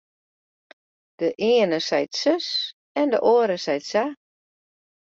De 1.19 1.29
iene 1.49 1.79
seit 1.89 2.13
sus 2.23 2.47
en 3.05 3.15
de 3.15 3.19
oare 3.37 3.57
seit 3.69 3.85
sa. 3.93 4.05